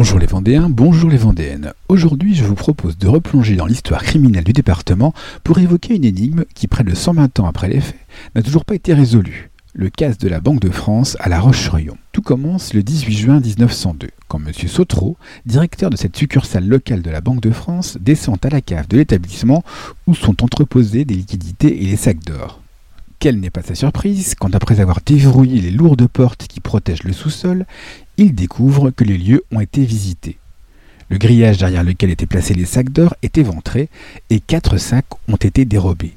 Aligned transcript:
Bonjour 0.00 0.18
les 0.18 0.24
Vendéens, 0.24 0.70
bonjour 0.70 1.10
les 1.10 1.18
Vendéennes. 1.18 1.74
Aujourd'hui, 1.88 2.34
je 2.34 2.42
vous 2.42 2.54
propose 2.54 2.96
de 2.96 3.06
replonger 3.06 3.54
dans 3.54 3.66
l'histoire 3.66 4.02
criminelle 4.02 4.44
du 4.44 4.54
département 4.54 5.12
pour 5.44 5.58
évoquer 5.58 5.94
une 5.94 6.06
énigme 6.06 6.46
qui, 6.54 6.68
près 6.68 6.84
de 6.84 6.94
120 6.94 7.38
ans 7.38 7.44
après 7.44 7.68
les 7.68 7.82
faits, 7.82 8.00
n'a 8.34 8.42
toujours 8.42 8.64
pas 8.64 8.74
été 8.74 8.94
résolue. 8.94 9.50
Le 9.74 9.90
casse 9.90 10.16
de 10.16 10.30
la 10.30 10.40
Banque 10.40 10.60
de 10.60 10.70
France 10.70 11.18
à 11.20 11.28
La 11.28 11.38
Roche-sur-Yon. 11.38 11.98
Tout 12.12 12.22
commence 12.22 12.72
le 12.72 12.82
18 12.82 13.12
juin 13.14 13.40
1902, 13.40 14.08
quand 14.26 14.38
M. 14.38 14.54
Sautreau, 14.68 15.18
directeur 15.44 15.90
de 15.90 15.98
cette 15.98 16.16
succursale 16.16 16.66
locale 16.66 17.02
de 17.02 17.10
la 17.10 17.20
Banque 17.20 17.42
de 17.42 17.50
France, 17.50 17.98
descend 18.00 18.38
à 18.42 18.48
la 18.48 18.62
cave 18.62 18.88
de 18.88 18.96
l'établissement 18.96 19.62
où 20.06 20.14
sont 20.14 20.42
entreposés 20.42 21.04
des 21.04 21.14
liquidités 21.14 21.82
et 21.82 21.86
les 21.86 21.96
sacs 21.96 22.24
d'or. 22.24 22.62
Quelle 23.20 23.38
n'est 23.38 23.50
pas 23.50 23.60
sa 23.60 23.74
surprise 23.74 24.34
quand, 24.34 24.54
après 24.54 24.80
avoir 24.80 25.00
déverrouillé 25.04 25.60
les 25.60 25.70
lourdes 25.70 26.06
portes 26.06 26.46
qui 26.46 26.60
protègent 26.60 27.02
le 27.02 27.12
sous-sol, 27.12 27.66
il 28.16 28.34
découvre 28.34 28.88
que 28.88 29.04
les 29.04 29.18
lieux 29.18 29.44
ont 29.52 29.60
été 29.60 29.84
visités. 29.84 30.38
Le 31.10 31.18
grillage 31.18 31.58
derrière 31.58 31.84
lequel 31.84 32.08
étaient 32.08 32.24
placés 32.24 32.54
les 32.54 32.64
sacs 32.64 32.88
d'or 32.88 33.14
est 33.20 33.36
éventré 33.36 33.90
et 34.30 34.40
quatre 34.40 34.78
sacs 34.78 35.04
ont 35.28 35.36
été 35.36 35.66
dérobés. 35.66 36.14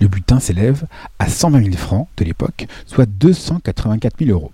Le 0.00 0.06
butin 0.06 0.38
s'élève 0.38 0.86
à 1.18 1.28
120 1.28 1.64
000 1.64 1.76
francs 1.76 2.06
de 2.16 2.24
l'époque, 2.24 2.68
soit 2.86 3.06
284 3.06 4.14
000 4.20 4.30
euros. 4.30 4.52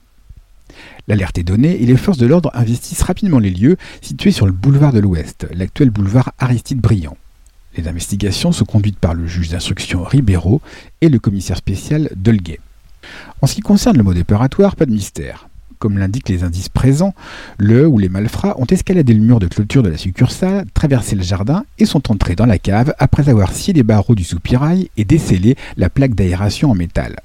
L'alerte 1.09 1.36
est 1.36 1.42
donnée 1.42 1.83
et 1.83 1.84
les 1.84 1.98
forces 1.98 2.16
de 2.16 2.27
l'ordre 2.27 2.50
investissent 2.55 3.02
rapidement 3.02 3.38
les 3.38 3.50
lieux 3.50 3.77
situés 4.00 4.33
sur 4.33 4.47
le 4.47 4.52
boulevard 4.52 4.95
de 4.95 5.00
l'Ouest, 5.00 5.47
l'actuel 5.52 5.91
boulevard 5.91 6.33
Aristide 6.38 6.80
Briand. 6.80 7.19
Les 7.76 7.88
investigations 7.88 8.52
sont 8.52 8.64
conduites 8.64 8.98
par 8.98 9.14
le 9.14 9.26
juge 9.26 9.48
d'instruction 9.48 10.02
Ribeiro 10.02 10.60
et 11.00 11.08
le 11.08 11.18
commissaire 11.18 11.56
spécial 11.56 12.10
Dolguet. 12.16 12.60
En 13.40 13.46
ce 13.46 13.54
qui 13.54 13.60
concerne 13.60 13.96
le 13.96 14.02
mot 14.02 14.14
déparatoire, 14.14 14.76
pas 14.76 14.86
de 14.86 14.92
mystère. 14.92 15.48
Comme 15.78 15.98
l'indiquent 15.98 16.28
les 16.28 16.44
indices 16.44 16.68
présents, 16.68 17.14
le 17.58 17.88
ou 17.88 17.98
les 17.98 18.08
malfrats 18.08 18.55
ont 18.60 18.66
escaladé 18.66 19.14
le 19.14 19.20
mur 19.20 19.41
de 19.41 19.48
clôture 19.48 19.82
de 19.82 19.88
la 19.88 19.97
succursale, 19.97 20.66
traversé 20.74 21.16
le 21.16 21.22
jardin 21.22 21.64
et 21.78 21.86
sont 21.86 22.12
entrés 22.12 22.36
dans 22.36 22.47
la 22.47 22.58
cave 22.58 22.94
après 22.98 23.28
avoir 23.28 23.52
scié 23.52 23.72
les 23.72 23.82
barreaux 23.82 24.14
du 24.14 24.22
soupirail 24.22 24.91
et 24.97 25.04
décellé 25.04 25.56
la 25.77 25.91
plaque 25.91 26.14
d'aération 26.14 26.70
en 26.70 26.75
métal. 26.75 27.16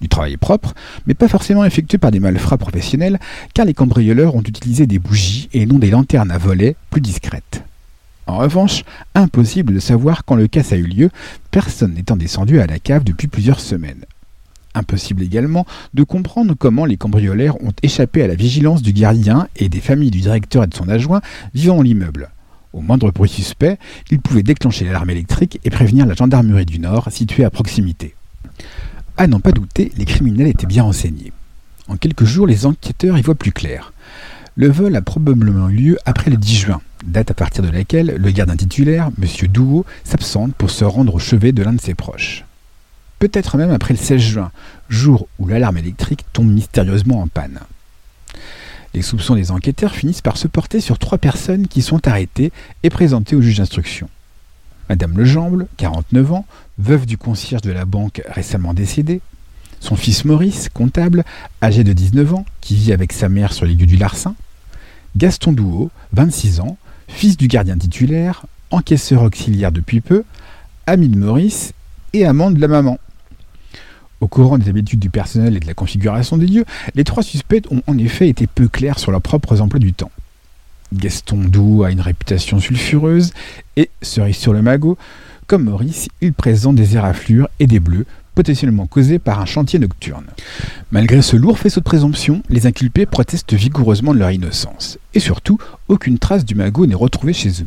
Du 0.00 0.08
travail 0.08 0.38
propre, 0.38 0.72
mais 1.06 1.14
pas 1.14 1.28
forcément 1.28 1.64
effectué 1.64 1.98
par 1.98 2.10
des 2.10 2.20
malfrats 2.20 2.56
professionnels, 2.56 3.18
car 3.52 3.66
les 3.66 3.74
cambrioleurs 3.74 4.34
ont 4.34 4.40
utilisé 4.40 4.86
des 4.86 4.98
bougies 4.98 5.50
et 5.52 5.66
non 5.66 5.78
des 5.78 5.90
lanternes 5.90 6.30
à 6.30 6.38
volets 6.38 6.76
plus 6.88 7.02
discrètes. 7.02 7.64
En 8.30 8.38
revanche, 8.38 8.84
impossible 9.16 9.74
de 9.74 9.80
savoir 9.80 10.24
quand 10.24 10.36
le 10.36 10.46
casse 10.46 10.72
a 10.72 10.76
eu 10.76 10.84
lieu, 10.84 11.10
personne 11.50 11.94
n'étant 11.94 12.16
descendu 12.16 12.60
à 12.60 12.66
la 12.66 12.78
cave 12.78 13.02
depuis 13.02 13.26
plusieurs 13.26 13.58
semaines. 13.58 14.04
Impossible 14.72 15.24
également 15.24 15.66
de 15.94 16.04
comprendre 16.04 16.54
comment 16.54 16.84
les 16.84 16.96
cambriolaires 16.96 17.60
ont 17.60 17.72
échappé 17.82 18.22
à 18.22 18.28
la 18.28 18.36
vigilance 18.36 18.82
du 18.82 18.92
gardien 18.92 19.48
et 19.56 19.68
des 19.68 19.80
familles 19.80 20.12
du 20.12 20.20
directeur 20.20 20.62
et 20.62 20.68
de 20.68 20.76
son 20.76 20.88
adjoint 20.88 21.22
vivant 21.54 21.78
dans 21.78 21.82
l'immeuble. 21.82 22.30
Au 22.72 22.80
moindre 22.80 23.10
bruit 23.10 23.28
suspect, 23.28 23.78
ils 24.12 24.20
pouvaient 24.20 24.44
déclencher 24.44 24.84
l'alarme 24.84 25.10
électrique 25.10 25.58
et 25.64 25.70
prévenir 25.70 26.06
la 26.06 26.14
gendarmerie 26.14 26.66
du 26.66 26.78
Nord 26.78 27.08
située 27.10 27.44
à 27.44 27.50
proximité. 27.50 28.14
À 29.16 29.26
n'en 29.26 29.40
pas 29.40 29.50
douter, 29.50 29.90
les 29.96 30.04
criminels 30.04 30.46
étaient 30.46 30.68
bien 30.68 30.84
renseignés. 30.84 31.32
En 31.88 31.96
quelques 31.96 32.24
jours, 32.24 32.46
les 32.46 32.64
enquêteurs 32.64 33.18
y 33.18 33.22
voient 33.22 33.34
plus 33.34 33.50
clair. 33.50 33.92
Le 34.54 34.68
vol 34.68 34.94
a 34.94 35.02
probablement 35.02 35.68
eu 35.68 35.74
lieu 35.74 35.98
après 36.04 36.30
le 36.30 36.36
10 36.36 36.56
juin, 36.56 36.80
date 37.04 37.30
à 37.30 37.34
partir 37.34 37.62
de 37.62 37.70
laquelle 37.70 38.16
le 38.18 38.30
gardien 38.30 38.56
titulaire, 38.56 39.10
M. 39.20 39.48
Douot, 39.48 39.84
s'absente 40.04 40.54
pour 40.54 40.70
se 40.70 40.84
rendre 40.84 41.14
au 41.14 41.18
chevet 41.18 41.52
de 41.52 41.62
l'un 41.62 41.72
de 41.72 41.80
ses 41.80 41.94
proches. 41.94 42.44
Peut-être 43.18 43.56
même 43.56 43.70
après 43.70 43.94
le 43.94 43.98
16 43.98 44.20
juin, 44.20 44.50
jour 44.88 45.28
où 45.38 45.46
l'alarme 45.46 45.78
électrique 45.78 46.24
tombe 46.32 46.50
mystérieusement 46.50 47.20
en 47.20 47.28
panne. 47.28 47.60
Les 48.94 49.02
soupçons 49.02 49.34
des 49.34 49.50
enquêteurs 49.50 49.94
finissent 49.94 50.22
par 50.22 50.36
se 50.36 50.48
porter 50.48 50.80
sur 50.80 50.98
trois 50.98 51.18
personnes 51.18 51.68
qui 51.68 51.82
sont 51.82 52.06
arrêtées 52.08 52.50
et 52.82 52.90
présentées 52.90 53.36
au 53.36 53.42
juge 53.42 53.58
d'instruction. 53.58 54.08
Madame 54.88 55.18
Lejamble, 55.18 55.68
49 55.76 56.32
ans, 56.32 56.46
veuve 56.78 57.06
du 57.06 57.16
concierge 57.16 57.62
de 57.62 57.70
la 57.70 57.84
banque 57.84 58.22
récemment 58.28 58.74
décédé, 58.74 59.20
son 59.78 59.96
fils 59.96 60.24
Maurice, 60.24 60.68
comptable, 60.68 61.24
âgé 61.62 61.84
de 61.84 61.92
19 61.92 62.34
ans, 62.34 62.44
qui 62.60 62.74
vit 62.74 62.92
avec 62.92 63.12
sa 63.12 63.28
mère 63.28 63.52
sur 63.52 63.66
les 63.66 63.74
lieux 63.74 63.86
du 63.86 63.96
Larcin, 63.96 64.34
Gaston 65.16 65.52
Douot, 65.52 65.90
26 66.12 66.60
ans, 66.60 66.76
fils 67.10 67.36
du 67.36 67.48
gardien 67.48 67.76
titulaire, 67.76 68.46
encaisseur 68.70 69.22
auxiliaire 69.22 69.72
depuis 69.72 70.00
peu, 70.00 70.24
ami 70.86 71.08
de 71.08 71.18
Maurice 71.18 71.72
et 72.12 72.24
amant 72.24 72.50
de 72.50 72.60
la 72.60 72.68
maman. 72.68 72.98
Au 74.20 74.28
courant 74.28 74.58
des 74.58 74.68
habitudes 74.68 75.00
du 75.00 75.10
personnel 75.10 75.56
et 75.56 75.60
de 75.60 75.66
la 75.66 75.74
configuration 75.74 76.36
des 76.36 76.46
lieux, 76.46 76.64
les 76.94 77.04
trois 77.04 77.22
suspects 77.22 77.66
ont 77.70 77.82
en 77.86 77.96
effet 77.98 78.28
été 78.28 78.46
peu 78.46 78.68
clairs 78.68 78.98
sur 78.98 79.12
leurs 79.12 79.22
propres 79.22 79.60
emplois 79.60 79.80
du 79.80 79.92
temps. 79.92 80.10
Gaston 80.92 81.44
Doux 81.44 81.84
a 81.84 81.90
une 81.90 82.00
réputation 82.00 82.58
sulfureuse 82.58 83.32
et, 83.76 83.90
cerise 84.02 84.36
sur 84.36 84.52
le 84.52 84.60
magot, 84.60 84.98
comme 85.46 85.64
Maurice, 85.64 86.08
il 86.20 86.32
présente 86.32 86.76
des 86.76 86.96
éraflures 86.96 87.48
et 87.58 87.66
des 87.66 87.80
bleus 87.80 88.06
potentiellement 88.40 88.86
causés 88.86 89.18
par 89.18 89.38
un 89.38 89.44
chantier 89.44 89.78
nocturne. 89.78 90.24
Malgré 90.92 91.20
ce 91.20 91.36
lourd 91.36 91.58
faisceau 91.58 91.80
de 91.80 91.84
présomption, 91.84 92.42
les 92.48 92.66
inculpés 92.66 93.04
protestent 93.04 93.52
vigoureusement 93.52 94.14
de 94.14 94.18
leur 94.18 94.30
innocence. 94.30 94.96
Et 95.12 95.20
surtout, 95.20 95.58
aucune 95.88 96.18
trace 96.18 96.46
du 96.46 96.54
magot 96.54 96.86
n'est 96.86 96.94
retrouvée 96.94 97.34
chez 97.34 97.50
eux. 97.50 97.66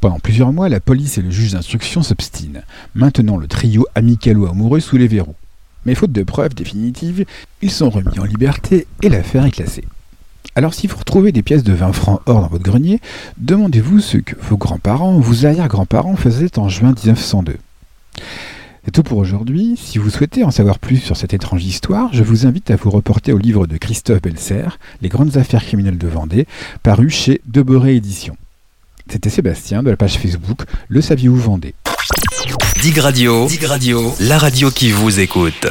Pendant 0.00 0.20
plusieurs 0.20 0.52
mois, 0.52 0.68
la 0.68 0.78
police 0.78 1.18
et 1.18 1.22
le 1.22 1.32
juge 1.32 1.54
d'instruction 1.54 2.04
s'obstinent, 2.04 2.62
maintenant 2.94 3.36
le 3.36 3.48
trio 3.48 3.84
amicalo-amoureux 3.96 4.78
sous 4.78 4.96
les 4.96 5.08
verrous. 5.08 5.34
Mais 5.86 5.96
faute 5.96 6.12
de 6.12 6.22
preuves 6.22 6.54
définitives, 6.54 7.24
ils 7.60 7.72
sont 7.72 7.90
remis 7.90 8.20
en 8.20 8.24
liberté 8.24 8.86
et 9.02 9.08
l'affaire 9.08 9.44
est 9.44 9.50
classée. 9.50 9.86
Alors 10.54 10.72
si 10.72 10.86
vous 10.86 10.98
retrouvez 10.98 11.32
des 11.32 11.42
pièces 11.42 11.64
de 11.64 11.72
20 11.72 11.92
francs 11.92 12.20
or 12.26 12.42
dans 12.42 12.46
votre 12.46 12.62
grenier, 12.62 13.00
demandez-vous 13.38 13.98
ce 13.98 14.18
que 14.18 14.36
vos 14.40 14.56
grands-parents 14.56 15.18
vos 15.18 15.46
arrière-grands-parents 15.46 16.14
faisaient 16.14 16.60
en 16.60 16.68
juin 16.68 16.94
1902. 16.94 17.56
C'est 18.84 18.92
tout 18.92 19.02
pour 19.02 19.18
aujourd'hui. 19.18 19.76
Si 19.76 19.98
vous 19.98 20.08
souhaitez 20.08 20.42
en 20.42 20.50
savoir 20.50 20.78
plus 20.78 20.96
sur 20.98 21.16
cette 21.16 21.34
étrange 21.34 21.64
histoire, 21.64 22.10
je 22.12 22.22
vous 22.22 22.46
invite 22.46 22.70
à 22.70 22.76
vous 22.76 22.90
reporter 22.90 23.32
au 23.32 23.38
livre 23.38 23.66
de 23.66 23.76
Christophe 23.76 24.22
Belser, 24.22 24.64
Les 25.02 25.08
grandes 25.08 25.36
affaires 25.36 25.64
criminelles 25.64 25.98
de 25.98 26.08
Vendée, 26.08 26.46
paru 26.82 27.10
chez 27.10 27.40
Deboré 27.46 27.96
Éditions. 27.96 28.36
C'était 29.10 29.30
Sébastien 29.30 29.82
de 29.82 29.90
la 29.90 29.96
page 29.96 30.18
Facebook 30.18 30.62
Le 30.88 31.00
Saviez-vous 31.00 31.36
Vendée? 31.36 31.74
Dig 32.80 32.98
Radio, 32.98 33.46
Dig 33.46 33.64
Radio, 33.64 34.14
la 34.20 34.38
radio 34.38 34.70
qui 34.70 34.90
vous 34.90 35.20
écoute. 35.20 35.66